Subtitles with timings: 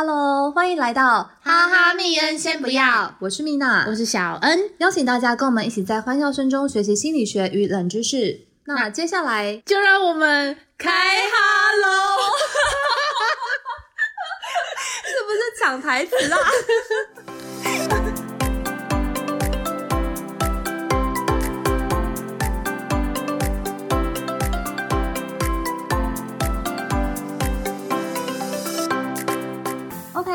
[0.00, 8.46] Hello，欢迎来到哈哈密恩先不要，我是蜜娜，我是小恩，邀请大家跟我们一起在欢笑声中学习心理学与冷知识。
[8.66, 11.88] 那接下来就让我们开哈喽，
[15.04, 16.38] 是不是抢台词啦？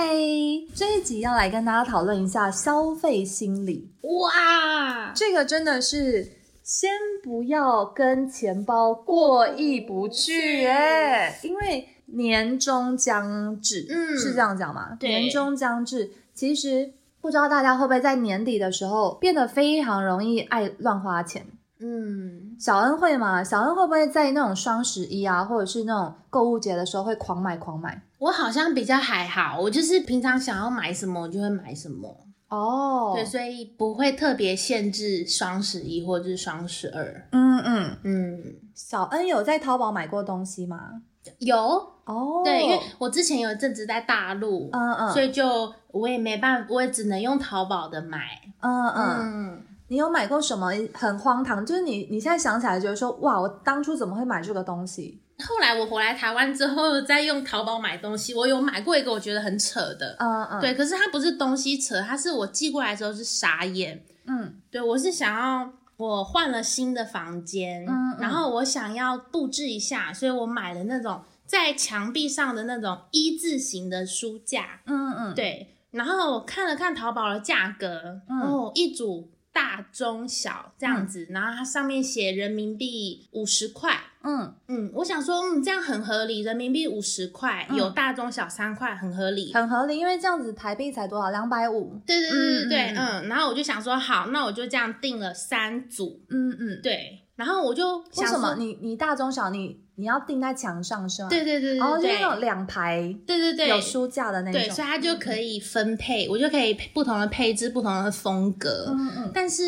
[0.04, 3.90] OK，这一集要来跟大家讨论一下消费心理。
[4.02, 6.28] 哇，这个真的是
[6.62, 6.92] 先
[7.24, 14.98] 不要跟钱包过意不去哎，因为年终将至，嗯是这样讲吗？
[15.00, 21.48] 对年终将至，其实不知道大家会不会在年底的时候变得非常容易爱乱花钱。
[21.86, 23.44] 嗯，小恩会吗？
[23.44, 28.02] 小恩会不会在那种双十一啊，或者是那种购物节的时候会狂买狂买？
[28.20, 32.16] 我好像比较还好，我就是平常想要买什么我就会买什么，
[32.48, 37.28] 哦对，所以不会特别限制双十一或者是双十二。
[37.34, 41.02] 嗯嗯，嗯，小恩有在淘宝买过东西吗？
[41.40, 41.58] 有，
[42.06, 48.20] 哦，对，因为我之前有一阵子在大陆，嗯嗯，所以就我也没办法，我也只能用淘宝的买。
[48.62, 49.20] 嗯嗯。
[49.20, 49.64] 嗯，
[49.94, 51.64] 你有买过什么很荒唐？
[51.64, 55.22] 就是你你现在想起来觉得说，哇，我当初怎么会买这个东西？
[55.48, 83.98] 后来我回来台湾之后，再用淘宝买东西，我有买过一个我觉得很扯的，嗯嗯，，对，可是它不是东西扯，它是我寄过来的时候是傻眼，嗯对我是想要我换了新的房间，嗯嗯然后我想要布置一下，所以我买了那种在墙壁上的那种一字形的书架，嗯嗯，对，然后我看了看淘宝的价格，嗯哦，一组大中小这样子，然后它上面写人民币五十块。
[84.26, 89.54] 嗯，嗯，我想说，嗯，这样很合理，人民币五十块，嗯有大中小三块，很合理。
[89.54, 91.30] 很合理，因为这样子台币才多少？
[91.30, 92.00] 两百五。
[92.06, 98.56] 对对对对对，嗯嗯然后我就想说，好，那我就这样定了三组，嗯嗯，对，然后我就为想说什么？
[98.58, 101.30] 你你大中小你你要钉在墙上是吗？
[101.30, 104.62] 对对对对然后就是那种两排对对对，有书架的那种。
[104.62, 109.64] 对，所以它就可以分配，我就可以不同的配置，不同的风格，嗯嗯但是。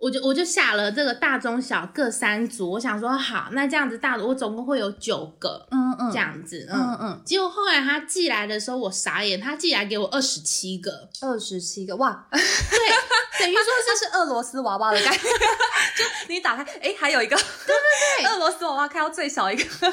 [0.00, 12.40] 我就我就下了这个大中小各三组，我想说好，那这样子大组我总共会有九个嗯嗯，这，样子，嗯嗯，嗯，结果后来他寄来的时候我傻眼，他寄来给我二十七个，二十七个哇，对，
[13.40, 19.90] 等于说这是俄罗斯娃娃的概念， 就你打开，哎，还有一个，对对对，俄罗斯娃娃开到最小一个，就是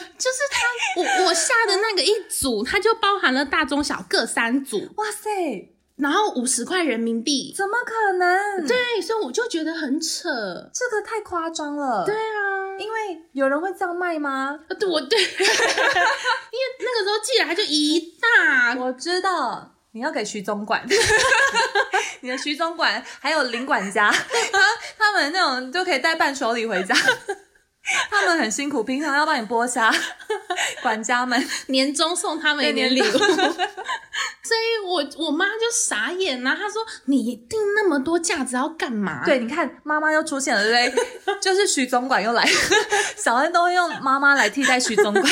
[0.49, 7.53] 他，我我下的那个一组，它就包含了大中小各三组，哇塞，然后五十块人民币。
[7.55, 8.65] 怎么可能？
[8.67, 10.29] 对，所以我就觉得很扯。
[10.73, 12.05] 这个太夸张了。
[12.05, 12.97] 对，啊，因为
[13.33, 14.59] 有人会这样卖吗？
[14.69, 15.35] 呃对我对， 因为
[16.79, 19.73] 那个时候寄来就一大，我知道。
[19.93, 20.85] 你要给徐总管，
[22.21, 24.11] 你的徐总管还有林管家，
[24.97, 26.93] 他们那种就可以带伴手礼回家。
[28.11, 29.93] 他们很辛苦，平常要帮你剥虾，
[30.83, 31.41] 管家们。
[31.67, 41.39] 年终送他们一点礼物， 所以我我妈就傻眼啦、她说：“你订那么多架子要干嘛？”对，你看妈妈又出现了，对不对？
[41.41, 42.45] 就是徐总管又来，
[43.15, 45.25] 小恩都会用妈妈来替代徐总管。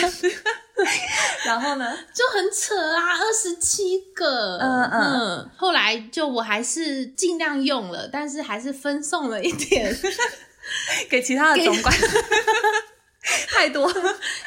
[1.45, 1.97] 然后呢？
[2.13, 9.95] 就很扯啊，二十七个，嗯嗯嗯，后来就我还是尽量用了，但是还是分送了一点
[11.09, 11.93] 给其他的总管，
[13.49, 13.91] 太多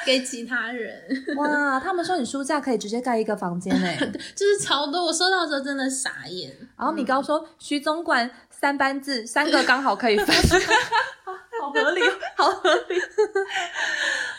[0.04, 1.02] 给其他人，
[1.36, 1.80] 哇！
[1.80, 3.88] 他们说你书架可以直接盖一个房间呢。
[4.36, 5.06] 就是超多。
[5.06, 10.26] 我收到的时候真的傻眼，然后米高说徐总管三班制，三个刚好可以分，
[11.60, 12.00] 好合理，
[12.36, 12.94] 好合理。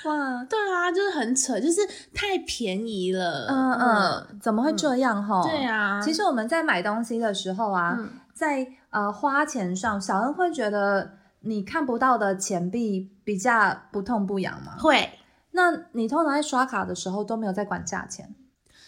[0.06, 1.82] 哇，对啊，就是很扯，就是
[2.14, 5.44] 太便宜了，嗯嗯，怎么会这样哈？
[5.44, 14.76] 对啊，其实我们在买东西的时候啊，嗯在呃花钱上，小恩会觉得你看不到的钱币比较不痛不痒吗？
[14.80, 15.20] 会
[15.52, 18.36] 那你通常在刷卡的时候都没有在管价钱？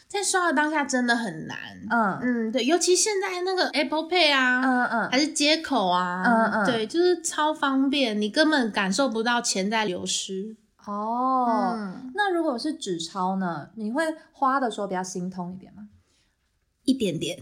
[0.08, 1.58] 在刷的当下真的很难，
[1.90, 10.58] 嗯嗯，对，尤其现在那个 Apple Pay 啊，嗯嗯，还是接口啊，嗯嗯对，就是超方便，你根本感受不到钱在流失。
[10.86, 11.74] 哦。
[11.78, 13.70] 嗯，那如果是纸钞呢？
[13.76, 15.88] 你会花的时候比较心痛一点吗？
[16.84, 17.42] 一点点。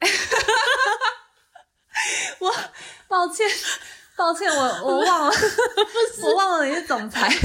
[2.40, 2.50] 我
[3.06, 3.46] 抱歉，
[4.18, 5.32] 抱歉，我我 忘了，
[6.24, 7.28] 我忘了你是总裁。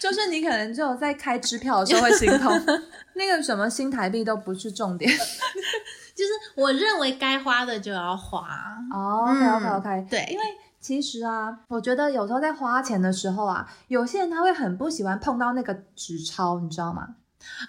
[0.00, 2.52] 就是你可能只有在开支票的时候会心痛，
[3.14, 5.10] 那个什么新台币都不是重点。
[5.10, 8.46] 就是我认为该花的就要花。
[8.92, 10.44] 哦，OK OK OK，、对，因为
[10.80, 17.16] 其实啊，我觉得有时候在花钱的时候啊，有些人他会很不喜欢碰到那个纸钞，你知道吗？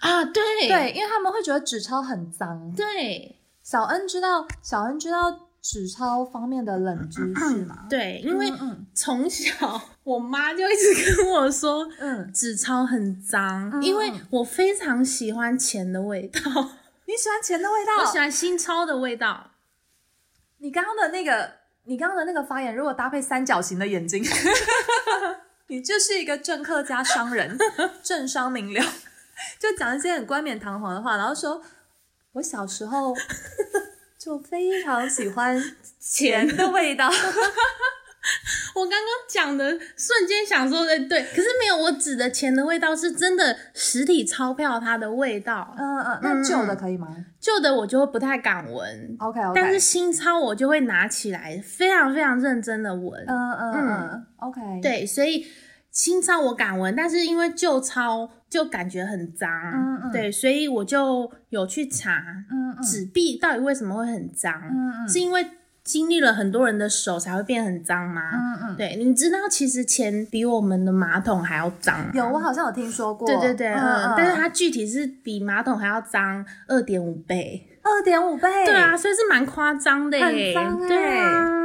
[0.02, 2.72] 啊，对对，因为他们会觉得纸钞很脏。
[2.76, 7.88] 对小恩知道，小恩知道纸钞方面的冷知识吗？
[7.90, 16.40] 对，因为嗯从小我妈就一直跟我说，嗯，纸钞很脏，嗯因为我非常喜欢钱的味道，
[17.06, 18.02] 你喜欢钱的味道？
[18.02, 19.52] 我喜欢新钞的味道。
[20.60, 21.52] 你刚刚的那个，
[21.84, 24.24] 你刚刚的那个发言，如果搭配三角形的眼睛，
[25.68, 27.58] 你就是一个政客加商人，
[28.02, 28.81] 政商名流，
[29.60, 31.62] 就讲一些很冠冕堂皇的话，然后说，
[32.31, 33.14] 我小时候
[34.18, 35.62] 就非常喜欢
[36.00, 37.10] 钱的味道。
[38.75, 47.08] 我刚刚讲的瞬间想说的对，可是没有，我指的钱的味道是真的实体钞票它的味道，嗯嗯，那旧的可以吗
[47.40, 49.16] 旧的我就会不太敢闻。
[49.19, 53.24] ？OK OK，但是新钞我就会拿起来，非常非常认真的闻。
[53.28, 55.48] 嗯嗯嗯，OK，，对，所以
[55.98, 62.24] 新钞我敢闻，但是因为旧钞就感觉很脏，嗯嗯对，所以我就有去查
[62.84, 65.10] 纸币到底为什么会很脏，嗯嗯。
[65.10, 65.44] 是因为
[65.84, 68.22] 经历了很多人的手才会变很脏吗？
[68.32, 80.88] 嗯嗯，对，你知道其实钱比我们的马桶还要脏吗，有，我好像有听说过，对对对，嗯，嗯，但是它具体是比马桶还要脏二点五倍，二点五倍，对啊，，所以是蛮夸张的耶，很脏欸。
[80.88, 81.58] 对啊。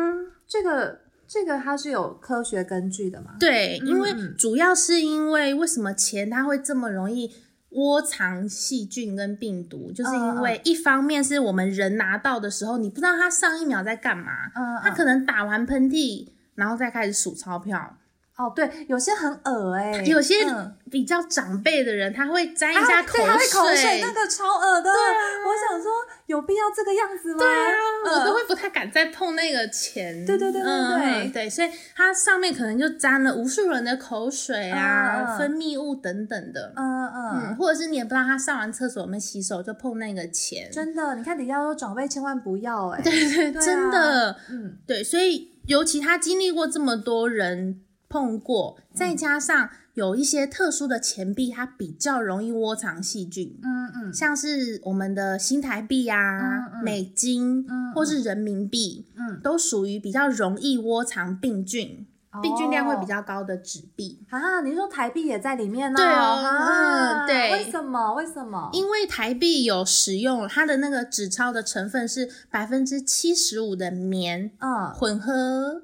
[0.48, 1.00] 这个
[1.32, 3.36] 这个它是有科学根据的嘛？
[3.40, 7.32] 对，因为嗯主要是因为为什么钱它会这么容易
[7.70, 17.96] 窝藏细菌跟病毒，就是因为一方面是我们人拿到的时候，你不知道他上一秒在干嘛，嗯，他可能打完喷嚏，然后再开始数钞票。
[18.36, 24.90] 哦，对，有些很恶哎、有些嗯比较长辈的人，他会沾一啊下口水，那个超恶的。
[24.90, 25.92] 我想说，
[26.26, 27.38] 有必要这个样子吗？
[27.38, 27.70] 对啊，
[28.06, 30.24] 嗯我都会不太敢再碰那个钱。
[30.24, 36.72] 对对对对嗯对嗯对，所以它上面可能就沾了无数人的口水啊、分泌物等等的。
[36.76, 40.70] 嗯嗯，嗯，或者是你也不知道他上完厕所有没有洗手，就碰那个钱。
[40.72, 47.80] 真的，你看底下说长辈千万不要哎、对对，真的，嗯对，所以尤其他经历过这么多人
[48.12, 54.12] 碰过，再加上有一些特殊的钱币，它比较容易窝藏细菌，嗯嗯。
[54.12, 62.06] 像是我们的新台币啊、嗯嗯美金、嗯或是人民币，嗯，都属于比较容易窝藏病菌、
[62.42, 64.20] 病菌量会比较高的纸币。
[64.28, 64.60] 啊。
[64.60, 67.52] 你说台币也在里面呢、对哦啊嗯对。
[67.52, 68.12] 为什么？
[68.14, 68.68] 为什么？
[68.74, 74.90] 因为台币有使用它的那个纸钞的成分是百分之七十五的棉，嗯。
[74.94, 75.82] 混合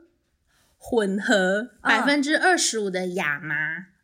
[0.90, 3.54] 混合百分之二十五的亚麻，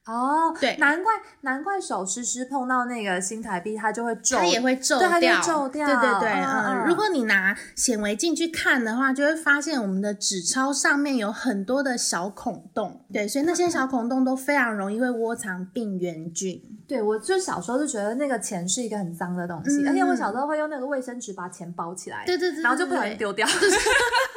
[0.05, 0.77] 哦，对。
[0.77, 5.87] 难怪难怪手湿湿碰到那个新台币，它就会皱，它也会皱对它就掉，会皱掉。
[5.87, 16.61] 对对对，嗯如果你拿显微镜去看的话，就会发现我们的纸钞上面有很多的小孔洞，对，所以那些小孔洞都非常容易会窝藏病原菌。
[16.87, 23.49] 对，我就小时候就觉得那个钱是一个很脏的东西，嗯而且我小时候会用那个卫生纸把钱包起来，对对对，然后就不小对心丢掉，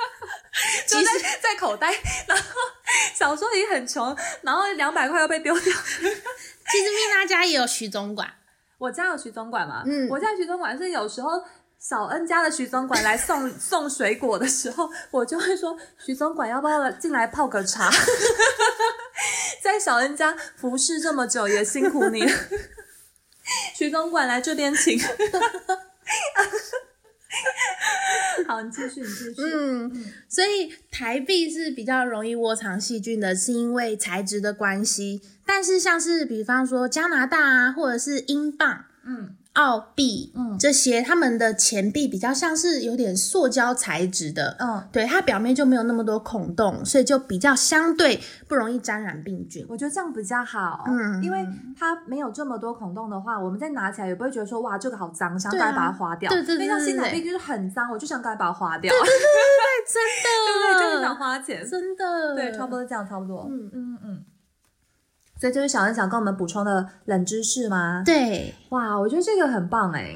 [0.97, 1.93] 就在在口袋，
[2.27, 2.43] 然后
[3.13, 5.63] 小时候也很穷，然后两百块又被丢掉。
[5.63, 8.31] 其实蜜娜家也有徐总管，
[8.77, 11.29] 我家有徐总管嘛，嗯我家徐总管是有时候。
[11.79, 17.87] 小恩家的徐总管来送 送水果的时候，我就会说：“徐总管要不要进来泡个茶？”
[19.61, 22.31] 在小恩家服侍这么久，也辛苦你了。
[23.77, 24.99] 徐总管来这边请。
[28.45, 29.41] 好，你继续，你继续。
[29.41, 35.21] 嗯，所以台币是比较容易窝藏细菌的，是因为材质的关系。
[35.45, 49.65] 但是像是比方说加拿大啊，或者是英镑、嗯澳币，嗯这些他们的钱币比较像是有点塑胶材质的，嗯，对，它表面就没有那么多孔洞，所以就比较相对不容易沾染病菌。
[49.67, 50.83] 我觉得这样比较好。
[50.87, 51.45] 嗯因为
[51.77, 56.29] 它没有这么多孔洞的话，我们再拿起来也不会觉得说哇这个好脏，想赶快把它花掉。
[56.29, 58.99] 对对对因为像对对新台币就是很脏，我就想赶快把它花掉对。
[59.87, 60.83] 真对不 对？
[60.83, 61.67] 就很的，想花钱。
[61.67, 63.47] 真的，对，差不多是这样，差不多。
[63.49, 64.25] 嗯嗯嗯。
[65.39, 68.03] 所以这是小恩想跟我们补充的冷知识吗？
[68.05, 70.15] 对，哇，我觉得这个很棒哎。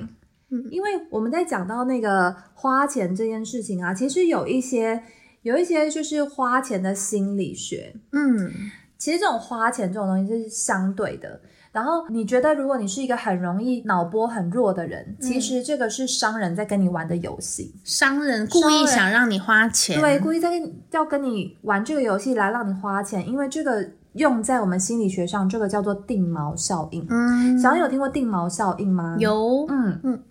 [0.53, 5.01] 嗯因为我们在讲到那个花钱这件事情啊，其实有一些
[5.43, 7.95] 有一些就是花钱的心理学。
[8.11, 8.51] 嗯，
[8.97, 11.39] 其实这种花钱这种东西是相对的。
[11.71, 17.73] 然后你觉得，如果你是一个很容易脑波很弱的人，其实这个是商人在跟你玩的游戏。
[17.85, 27.05] 商人故意想让你花钱，对，故意在跟你要跟你玩这个游戏来让你花钱，因为这个用在我们心理学上，这个叫做定锚效应。
[27.09, 29.15] 嗯，小恩有听过定锚效应吗？。
[29.19, 30.23] 有嗯嗯，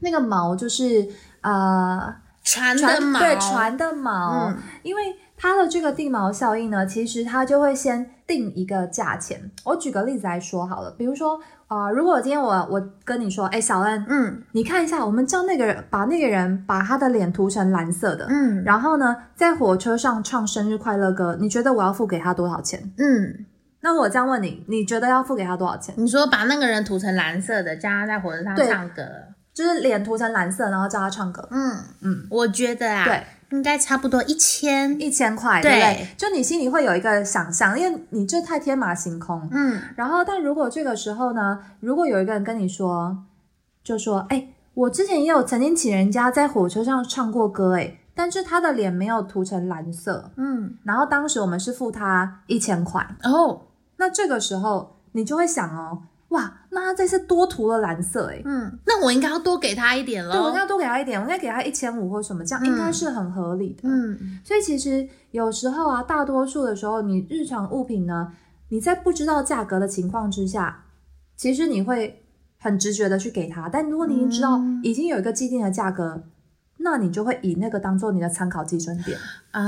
[0.00, 1.08] 那个锚就是
[1.42, 5.02] 呃船的船锚，对船的锚，嗯因为
[5.36, 9.50] 它的这个定锚效应呢，其实它就会先定一个价钱。
[9.64, 22.92] 我举个例子来说好了，比如说啊、如果今天我我跟你说，哎，小恩，嗯你看一下，我们叫那个人把那个人把他的脸涂成蓝色的，嗯然后呢，在火车上唱生日快乐歌，你觉得我要付给他多少钱？
[22.98, 23.46] 嗯，
[23.80, 25.92] 那我这样问你，你觉得要付给他多少钱？
[25.98, 29.02] 你说把那个人涂成蓝色的，叫他在火车上唱歌。
[29.56, 33.22] 就是脸涂成蓝色，然后叫他唱歌，嗯嗯，我觉得啊，对，
[33.52, 35.00] 应该差不多一千。
[35.00, 35.70] 一千块，对。
[35.70, 36.08] 对不对？
[36.18, 39.48] 就你心里会有一个想象，因为你这太天马行空。
[39.50, 39.80] 嗯。
[39.96, 43.16] 然后，但如果这个时候呢，如果有一个人跟你说，
[43.82, 53.62] 就说，哎，我之前也有曾经请人家在火车上唱过歌，哎，但是他的脸没有涂成蓝色，嗯，然后当时我们是付他一千块，哦，
[53.96, 58.42] 那这个时候你就会想哦，哇，那他这次多涂了蓝色，哎。
[58.44, 60.52] 嗯，那我应该要多给他一点对，我应喽。
[60.52, 63.82] 该要多给他一点，我应该给他一千五或什么，这样应该是很合理的。
[63.84, 68.32] 嗯所以其实有时候啊，大多数的时候，你日常物品呢，
[68.70, 70.84] 你在不知道价格的情况之下，
[71.36, 72.24] 其实你会
[72.58, 73.68] 很直觉的去给他。
[73.68, 76.24] 但如果你已经知道嗯已经有一个既定的价格，
[76.78, 79.18] 那你就会以那个当做你的参考基准点。
[79.50, 79.62] 啊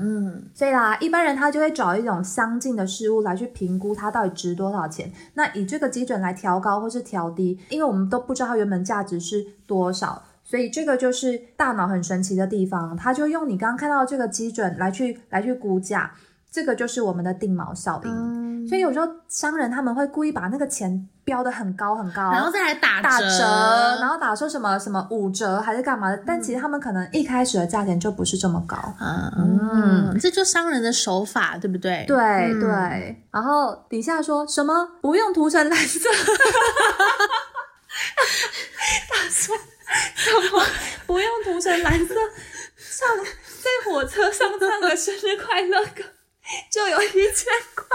[0.00, 5.12] 嗯所以啦，一般人他就会找一种相近的事物来去评估它到底值多少钱。
[5.34, 16.12] 那以这个基准来调高或是调低，因为我们都不知道它原本价值是多少，所以这个就是大脑很神奇的地方，它就用你刚刚看到的这个基准来去来去估价，
[16.54, 18.10] 这个就是我们的定锚效应。
[18.12, 28.76] 嗯，所以有时候商人他们会故意把那个钱标的很高很高，然后再来打打折，然后打说什么什么五折还是干嘛的，但其实他们可能一开始的价钱就不是这么高。
[29.00, 32.04] 嗯，这就商人的手法，对不对？
[32.06, 32.60] 对、嗯。
[32.60, 36.08] 对，然后底下说什么不用涂成蓝色，
[39.08, 39.56] 他说
[40.14, 40.62] 什么
[41.04, 42.14] 不用涂成蓝色，
[42.96, 46.04] 唱在火车上唱个生日快乐歌
[46.70, 47.86] 就有一千块，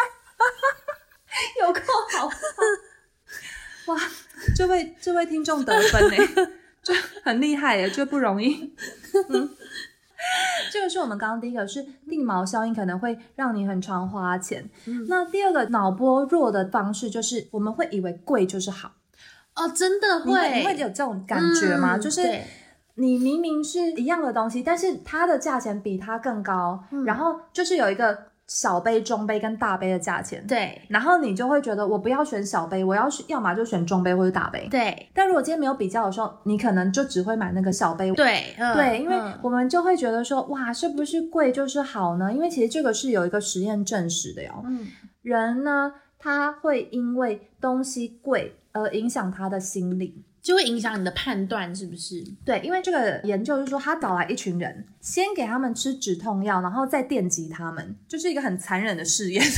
[1.61, 1.79] 有够
[2.17, 3.93] 好笑！
[3.93, 3.99] 哇，
[4.55, 4.95] 这位
[5.49, 6.51] 这位听众得分呢，
[6.83, 8.73] 就很厉害耶，就不容易。
[9.29, 9.49] 嗯。
[10.71, 14.69] 这个是我们刚刚第一个是定锚效应，可能会让你很常花钱。
[15.07, 18.91] 那第二个脑波弱的方式就是我们会以为贵就是好，
[19.55, 21.95] 哦，真的你会会，你会有这种感觉吗？
[21.95, 22.21] 嗯就是
[22.95, 27.05] 你明明是一样的东西，但是它的价钱比它更高，嗯。
[27.05, 34.67] 然后就是有一个小杯、中杯跟大杯的价钱，对然后你就会觉得我不要选小杯，我要选要么就选中杯或者大杯。
[34.71, 38.11] 对但如果今天没有比较的时候，你可能就只会买那个小杯。
[38.13, 42.33] 对嗯对，因为嗯我们就会觉得说，哇，是不是贵就是好呢？
[42.33, 44.63] 因为其实这个是有一个实验证实的哟。
[44.65, 44.87] 嗯
[45.21, 50.23] 人呢，他会因为东西贵而影响他的心理。
[50.41, 52.23] 就会影响你的判断，是不是？
[52.45, 59.43] 对，因为这个研究是说，他找来一群人，先给他们吃止痛药，然后再电击他们，就是一个很残忍的试验。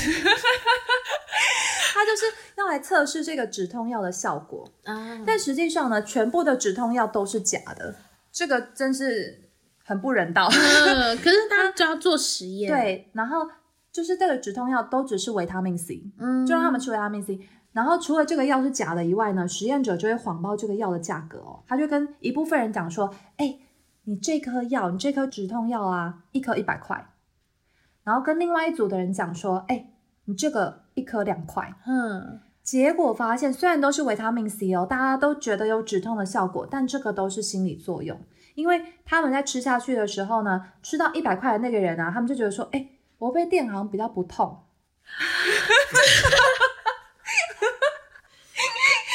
[1.93, 2.23] 他就是
[2.57, 7.95] 要来测试这个止痛药的效果，啊，但实际上呢，全部的止痛药都是假的，
[8.31, 9.50] 这个真是
[9.83, 10.47] 很不人道。
[10.51, 13.47] 嗯，可是他就要做实验，， 对，然后
[13.91, 17.39] 就是这个止痛药都只是维他命 C，嗯，就让他们吃维他命 C。
[17.74, 21.63] 然后除了这个药是假的以外呢，实验者就会谎报这个药的价格哦。
[21.67, 23.60] 他就跟一部分人讲说：“哎，
[24.03, 27.13] 你这颗药，你这颗止痛药啊，一颗一百块。”
[28.03, 29.91] 然后跟另外一组的人讲说：“哎，
[30.25, 31.74] 你这个一颗两块。
[31.86, 38.19] 嗯，”结果发现，虽然都是维他命 C 哦，大家都觉得有止痛的效果，但这个都是心理作用。
[38.55, 42.86] 因为他们在吃下去的时候呢，吃到一百块的那个人啊，他们就觉得说：“哎，
[43.22, 44.66] 我被电好像比较不痛。”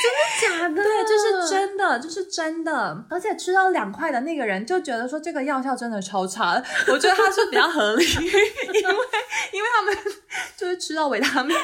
[0.03, 3.05] 真的假的，对，就是真的，就是真的。
[3.11, 8.31] 而且吃到两块的那个人就觉得说这个药效真的超差的，我觉得他是比较合理，因为
[9.53, 9.97] 因为他们
[10.57, 11.57] 就是吃到维他命。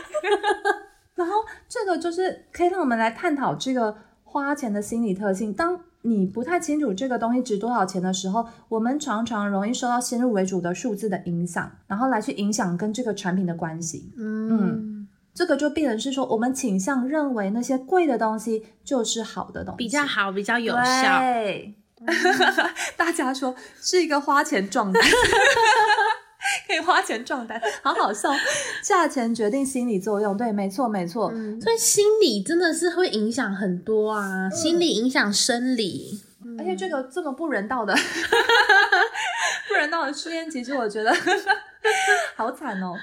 [1.15, 5.53] 然后这个就是可以让我们来探讨这个花钱的心理特性。
[5.53, 14.13] 当你不太清楚这个东西值多少钱的时候，我们常常容易受到先入为主的数字的影响，然后来去影响跟这个产品的关系。
[14.19, 21.75] 嗯，这个就变成是说，我们倾向认为那些贵的东西就是好的东西，比较好，比较有效，对，
[22.99, 25.01] 大家说是一个花钱撞单，
[26.73, 28.31] 可以花钱撞单，好好笑。
[28.83, 31.31] 价钱决定心理作用，对，没错，没错。
[31.35, 36.19] 嗯，所以心理真的是会影响很多啊，心理影响生理，
[36.59, 37.95] 而且这个这么不人道的、
[39.69, 41.13] 不人道的试验，其实我觉得
[42.37, 42.95] 好惨哦。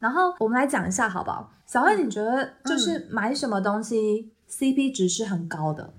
[0.00, 1.52] 然后我们来讲一下好不好？
[1.64, 5.94] 小慧，你觉得就是买什么东西 CP 值是很高的？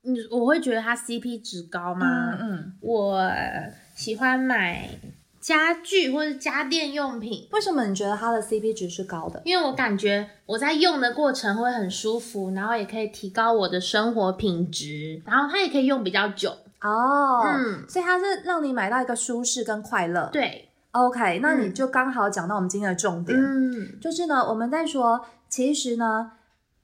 [0.00, 2.38] 你，我会觉得它 CP 值高吗？
[2.40, 3.22] 嗯，我
[3.94, 4.88] 喜欢买
[5.44, 9.42] 家具或者家电用品，为什么你觉得它的 CP 值是高的？
[9.44, 16.48] 因为我感觉我在用的过程会很舒服，然后也可以提高我的生活品质，然后它也可以用比较久。
[16.80, 20.30] 哦，嗯所以它是让你买到一个舒适跟快乐。
[20.32, 26.32] 对，OK，那你嗯就刚好讲到我们今天的重点，嗯，就是呢，我们在说，其实呢，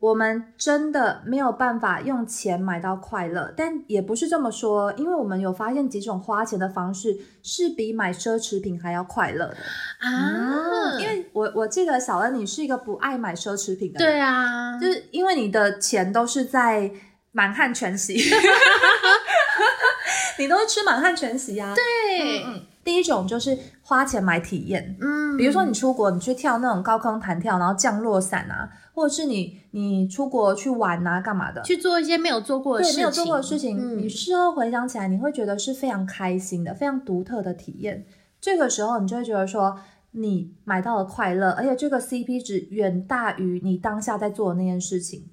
[0.00, 9.57] 我们真的没有办法用钱买到快乐，但也不是这么说，因为我们有发现几种花钱的方式是比买奢侈品还要快乐的
[9.99, 16.90] 啊，因为我我记得小恩你是一个不爱买奢侈品的人，对啊，就是因为你的钱都是在
[17.33, 18.14] 满汉全席，
[20.38, 21.75] 你都是吃满汉全席啊。
[21.75, 23.57] 对，嗯，第一种就是
[23.90, 31.61] 花钱买体验，嗯，比如说你出国，你去跳那种高空弹跳，然后降落伞啊，或者是你你出国去玩啊，干嘛的？
[31.62, 38.06] 去做一些没有做过的事情，对没有做过的事情，嗯你事后回想起来，你会觉得是非常开心的，非常独特的体验。
[38.40, 39.76] 这个时候，你就会觉得说，
[40.12, 45.28] 你买到了快乐，而且这个 CP 值远大于你当下在做的那件事情。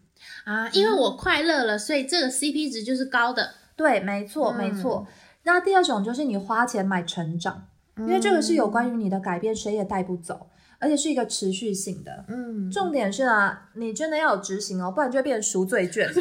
[0.46, 3.52] 啊，因为我快乐了，所以这个 CP 值就是高的。
[3.76, 5.06] 对，没错，嗯没错。
[5.44, 7.67] 那第二种就是你花钱买成长，
[8.00, 10.50] 因为这个是有关于你的改变，谁也带不走，
[10.80, 12.26] 而且是一个持续性的。
[12.28, 16.08] 嗯，重点是啊，你真的要有执行哦，不然就会变成赎罪券。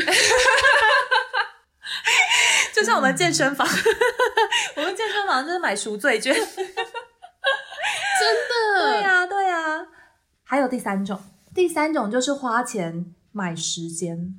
[2.74, 3.66] 就像我们健身房，
[4.76, 6.34] 我们健身房就是买赎罪券。
[8.18, 8.34] 真
[8.76, 9.86] 的，对呀、对呀、
[10.44, 11.18] 还有第三种，
[11.54, 14.34] 第三种就是花钱买时间。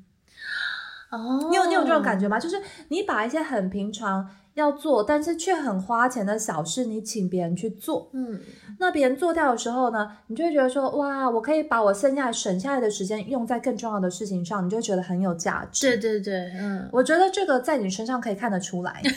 [1.09, 2.39] 哦，你有你有这种感觉吗？
[2.39, 8.41] 就是你把一些很平常要做，但是却很花钱的小事，你请别人去做，嗯，
[8.79, 15.87] 那别人做掉的时候呢，你就会觉得说，哇，我可以把我剩下省下来的时间用在更重要的事情上，你就会觉得很有价值。
[15.87, 19.01] 对对对，嗯，我觉得这个在你身上可以看得出来。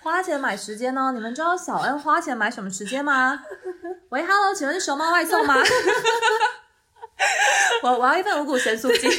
[0.00, 3.42] 花钱买时间呢，你们知道小恩花钱买什么时间吗？
[4.10, 5.56] 喂，Hello，请问是熊猫外送吗？
[7.82, 9.16] 我我要一份五谷咸酥鸡，超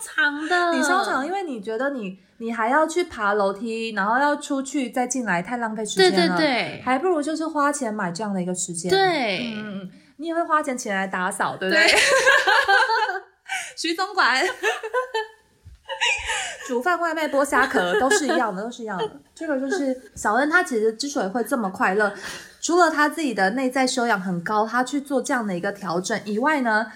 [0.00, 6.36] 长的，你超长，因为你觉得你你还要去爬楼梯，然后要出去再进来，太浪费时对间了。
[6.36, 8.90] 对对还不如就是花钱买这样的一个时间。
[8.90, 11.86] 对，嗯嗯嗯，你也会花钱请人来打扫，对不对？
[11.86, 11.98] 对
[13.76, 14.44] 徐总管，
[16.66, 19.10] 煮饭、外卖、剥虾壳都是一样的，都是一样的。
[19.34, 22.12] 这个就是小恩，他其实之所以会这么快乐，
[22.60, 26.92] 除了他自己的内在修养很高，他去做这样的一个调整以外呢，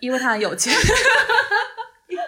[0.00, 0.74] 因为他很有钱。
[2.08, 2.22] 因 为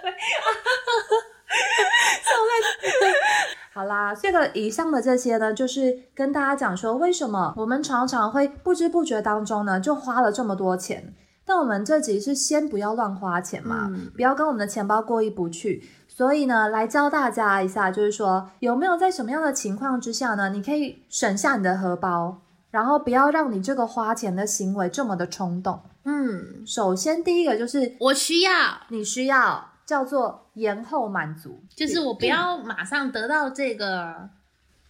[3.72, 11.14] 好啦，这个以上的这些呢，就是跟大家讲说，为什么我们常常会不知不觉当中呢，就花了这么多钱。
[11.44, 15.88] 但我们这集是先不要乱花钱嘛，嗯不要跟我们的钱包过意不去。
[16.08, 25.80] 所以呢，来教大家一下，就是说有没有在什么样的情况之下呢，你可以省下你的荷包，然后不要让你这个花钱的行为这么的冲动。
[26.04, 28.50] 嗯，首先，第一个就是我需要，
[28.88, 34.30] 你需要叫做延后满足，就是我不要马上得到这个，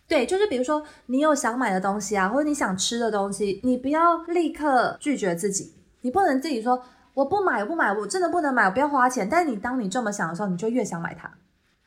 [0.07, 6.83] 对，就是比如说你有想买的东西啊，或者你想吃的东西，你不要立刻拒绝自己，你不能自己说
[7.15, 9.29] 我不买，我不买，我真的不能买，我不要花钱。
[9.29, 11.29] 但是你当你这么想的时候，你就越想买它。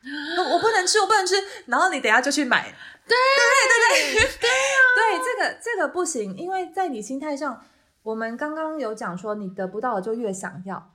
[0.82, 1.34] 我不能吃，我不能吃，
[1.66, 2.74] 然后你等一下就去买。
[3.06, 7.62] 对对对对 对对对，这个这个不行，因为在你心态上，
[8.02, 10.90] 我们刚刚有讲说，你得不到的就越想要。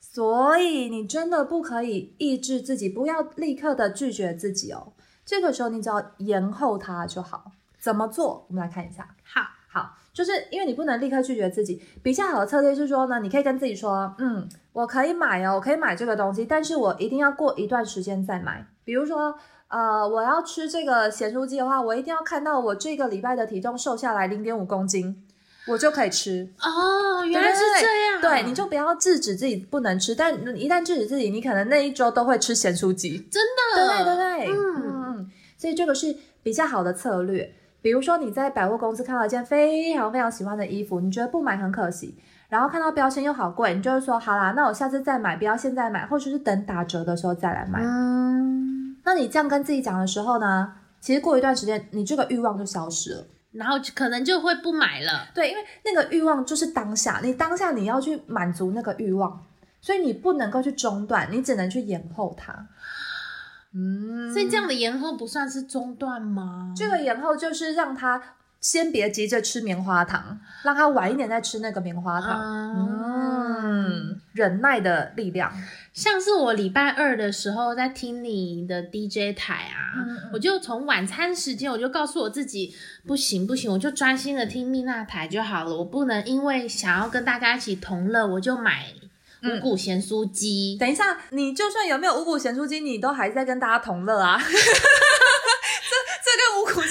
[0.00, 4.92] 所以你真的不可以抑制自己，不要立刻的拒绝自己哦。
[5.24, 7.52] 这个时候你只要延后它就好。
[7.78, 8.46] 怎么做？
[8.48, 9.08] 我们来看一下。
[9.24, 18.66] 好，好，就是因为你不能立刻拒绝自己，比较好的策略是说呢，你可以跟自己说，嗯，我可以买哦，我可以买这个东西，但是我一定要过一段时间再买。
[18.84, 19.34] 比如说，
[19.68, 25.24] 呃，我要吃这个咸酥鸡的话，我一定要看到我这个礼拜的体重瘦下来零点五公斤，
[25.68, 26.48] 我就可以吃。
[26.60, 33.18] 哦，原来是对这样，对，你就不要制止自己不能吃，但一旦制止自己，你可能那一周都会吃咸酥鸡。
[33.30, 33.42] 真
[33.74, 37.54] 对的，对对，嗯嗯嗯，所以这个是比较好的策略。
[37.80, 42.16] 比如说你在百货公司看到一件非常非常喜欢的衣服，你觉得不买很可惜，
[42.48, 47.80] 然后看到标签又好贵，你就会说好啦，那我下次再买，不要现在买，或者是等打折的时候再来买。
[47.82, 48.31] 嗯，
[49.04, 53.26] 那你这样跟自己讲的时候呢，其实过一段时间，你这个欲望就消失了。
[53.52, 59.44] 然后可能就会不买了，对，因为那个欲望就是当下，你当下你要去满足那个欲望，
[59.78, 62.66] 所以你不能够去中断，你只能去延后它。
[63.74, 66.72] 嗯，所以这样的延后不算是中断吗？
[66.74, 68.22] 这个延后就是让他
[68.58, 72.40] 先别急着吃棉花糖，让他晚一点再吃那个棉花糖。
[72.40, 75.52] 嗯，嗯，忍耐的力量。
[75.92, 82.74] 像是我礼拜二的时候在听你的 DJ 台啊，嗯我就从晚餐时间我就告诉我自己，
[83.06, 88.86] 不行不行，我就专心的听蜜娜台就好了，我不能因为想要跟大家一起同乐，我就买
[89.44, 90.76] 五谷咸酥鸡。
[90.78, 94.40] 等一下，你就算有没有五谷咸酥鸡，你都还在跟大家同乐啊。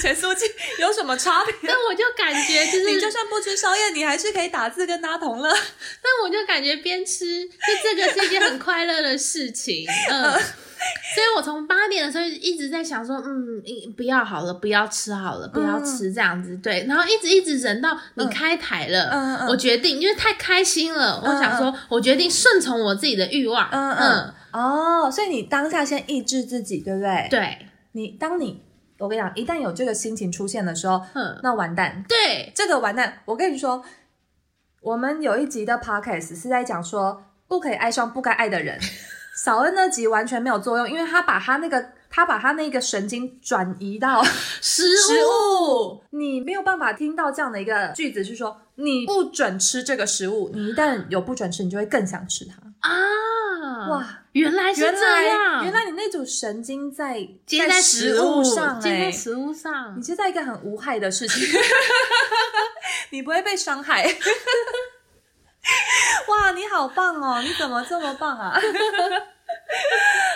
[0.02, 0.44] 这这跟五谷咸酥鸡
[0.82, 1.54] 有什么差别？
[1.68, 5.48] 但我就感觉就是，你就算不吃宵夜，你还是可以打字跟大家同乐。
[6.02, 7.50] 但我就感觉边吃，就
[7.82, 10.40] 这个是一件很快乐的事情， 嗯。
[11.14, 13.62] 所以我从八点的时候一直在想说，嗯，
[13.96, 16.84] 不要好了，不要吃好了，不要吃这样子，对。
[16.88, 27.58] 然后一直一直忍到你开台了，嗯嗯我决定，因为太开心了，我想说，我决定顺从我自己的欲望，嗯嗯，哦，所以你当下先抑制自己，对不对？，对，
[27.92, 28.60] 你当你
[29.02, 33.18] 我跟你讲，一旦有这个心情出现的时候，嗯，那完蛋，对，这个完蛋。
[33.24, 33.82] 我跟你说，
[34.80, 38.78] 我们有一集的 podcast 是在讲说不可以爱上不该爱的人。
[39.44, 41.84] 小恩那集完全没有作用，因为他把他那个
[42.14, 44.22] 他把他那个神经转移到
[44.60, 52.54] 食食物，你没有办法听到这样的一个句子，是说你不准吃这个食物，你一旦有不准吃，你就会更想吃它。
[52.80, 61.42] 啊，哇，原来是原这样，来原来你那组神经在接在食物上、接在欸，食物上你，是在一个很无害的事情，
[63.10, 64.04] 你不会被伤害。
[66.28, 67.40] 哇，你好棒哦！
[67.40, 68.60] 你怎么这么棒啊？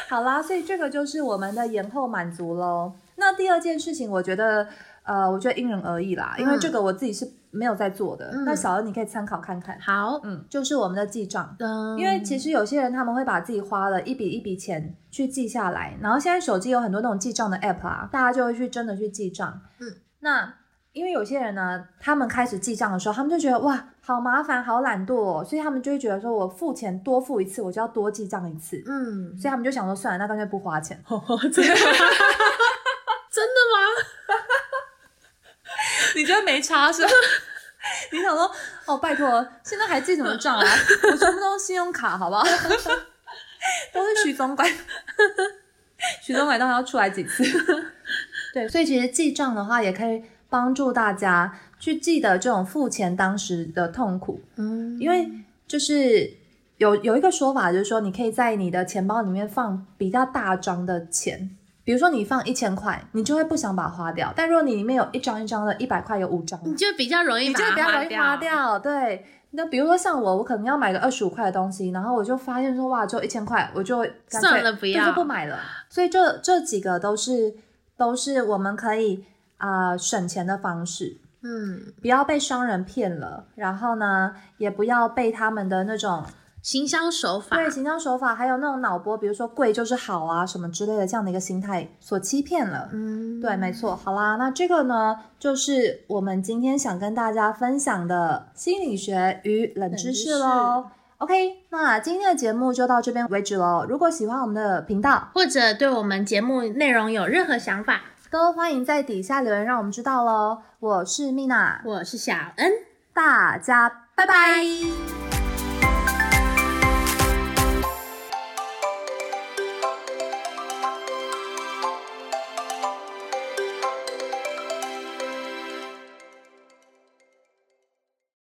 [0.09, 2.93] 好啦，所以这个就是我们的延后满足喽。
[3.17, 4.67] 那第二件事情，我觉得，
[5.03, 8.31] 呃，我觉得因人而异啦，因为这个我自己是没有在做的。
[8.33, 9.79] 嗯那小恩你可以参考看看。
[9.81, 11.57] 好，嗯，就是我们的记账。
[11.59, 19.61] 嗯，因为其实有些人他们会把自己花了一笔一笔钱去记下来，然后现在手机有很多那种记账的 app 啊，大家就会去真的去记账。
[19.81, 19.87] 嗯，
[20.21, 20.55] 那
[20.97, 30.99] 因为有些人呢，他们开始记账的时候，他们就觉得哇，好麻烦，好懒惰、哦，所以他们就会觉得说我付钱多付一次，我就要多记账一次，嗯，所以他们就想说算了，那干脆不花钱。
[31.53, 31.75] 真的
[33.31, 33.79] 真的吗？
[36.17, 37.11] 你觉得没差是吧？
[38.11, 38.51] 你想说
[38.87, 40.67] 哦，拜托，现在还记什么账啊？
[41.13, 42.43] 我全部都是信用卡，好不好？
[43.93, 44.67] 都是徐总管，
[46.23, 47.45] 徐总管到底要出来几次？
[48.55, 50.25] 对，所以其实记账的话，也可以
[50.57, 55.31] 帮助大家去记得这种付钱当时的痛苦，嗯，因为
[55.69, 56.33] 就是
[56.79, 61.51] 有有一个说法，就是说你可以在你的钱包里面放比较大张的钱。
[61.85, 64.33] 比如说你放一千块，你就会不想把它花掉。
[64.35, 68.17] 但如果你里面有一张一张的，一百块有五张，你就比较容易你就比较容易。
[68.17, 68.79] 花掉。
[68.79, 75.61] 对，那比如说像我，我可能要买个二十五块的东西，然后我就发现说哇，只有一千块，我就算了不要就不买了。
[75.89, 77.55] 所以这这几个都是
[77.97, 79.25] 都是我们可以
[79.59, 81.19] 啊、呃省钱的方式。
[81.43, 86.25] 嗯，不要被商人骗了，然后呢，也不要被他们的那种
[86.61, 92.89] 行销手法，对行销手法，还有那种脑波，比如说贵就是好啊什么之类的这样的一个心态所欺骗了。
[92.93, 93.95] 嗯，对，没错。
[93.95, 100.87] 好啦，那这个呢，就是我们今天想跟大家分享的心理学与冷知识喽。
[101.19, 103.87] OK，那今天的节目就到这边为止喽。
[103.89, 110.63] 如果喜欢我们的频道，或者对我们节目内容有任何想法，都欢迎在底下留言让我们知道喽。
[110.81, 112.73] 我是蜜娜，我是小恩。
[113.13, 114.63] 大家拜拜